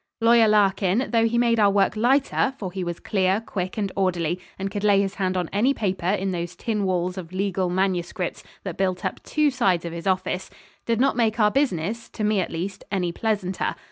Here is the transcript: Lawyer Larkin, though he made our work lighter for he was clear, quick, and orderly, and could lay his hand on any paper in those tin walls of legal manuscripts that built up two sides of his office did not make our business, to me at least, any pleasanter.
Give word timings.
Lawyer 0.19 0.47
Larkin, 0.47 1.09
though 1.11 1.27
he 1.27 1.37
made 1.37 1.59
our 1.59 1.69
work 1.69 1.95
lighter 1.95 2.55
for 2.57 2.71
he 2.71 2.83
was 2.83 2.99
clear, 2.99 3.39
quick, 3.45 3.77
and 3.77 3.91
orderly, 3.95 4.39
and 4.57 4.71
could 4.71 4.83
lay 4.83 4.99
his 4.99 5.13
hand 5.13 5.37
on 5.37 5.47
any 5.53 5.75
paper 5.75 6.07
in 6.07 6.31
those 6.31 6.55
tin 6.55 6.85
walls 6.85 7.19
of 7.19 7.31
legal 7.31 7.69
manuscripts 7.69 8.43
that 8.63 8.77
built 8.77 9.05
up 9.05 9.21
two 9.21 9.51
sides 9.51 9.85
of 9.85 9.93
his 9.93 10.07
office 10.07 10.49
did 10.87 10.99
not 10.99 11.15
make 11.15 11.39
our 11.39 11.51
business, 11.51 12.09
to 12.09 12.23
me 12.23 12.39
at 12.39 12.49
least, 12.49 12.83
any 12.91 13.11
pleasanter. 13.11 13.75